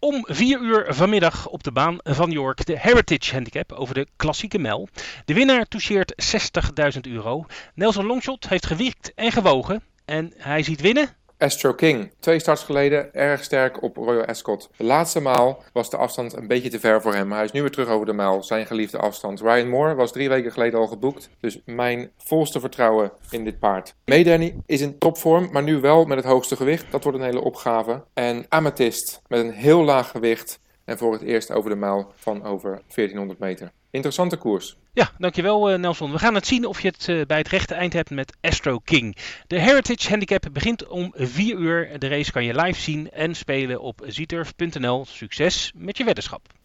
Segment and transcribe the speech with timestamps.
[0.00, 4.58] Om 4 uur vanmiddag op de baan van York de Heritage Handicap over de klassieke
[4.58, 4.88] mijl.
[5.24, 6.14] De winnaar toucheert
[6.94, 7.46] 60.000 euro.
[7.74, 11.08] Nelson Longshot heeft gewikt en gewogen en hij ziet winnen
[11.40, 14.70] Astro King, twee starts geleden, erg sterk op Royal Ascot.
[14.76, 17.32] De laatste maal was de afstand een beetje te ver voor hem.
[17.32, 19.40] Hij is nu weer terug over de mijl, zijn geliefde afstand.
[19.40, 23.94] Ryan Moore was drie weken geleden al geboekt, dus mijn volste vertrouwen in dit paard.
[24.04, 26.90] Danny is in topvorm, maar nu wel met het hoogste gewicht.
[26.90, 28.04] Dat wordt een hele opgave.
[28.14, 32.44] En Amethyst met een heel laag gewicht en voor het eerst over de mijl van
[32.44, 33.72] over 1400 meter.
[33.90, 34.76] Interessante koers.
[34.92, 36.12] Ja, dankjewel uh, Nelson.
[36.12, 38.78] We gaan het zien of je het uh, bij het rechte eind hebt met Astro
[38.78, 39.16] King.
[39.46, 41.98] De Heritage Handicap begint om 4 uur.
[41.98, 45.04] De race kan je live zien en spelen op zieturf.nl.
[45.06, 46.59] Succes met je weddenschap.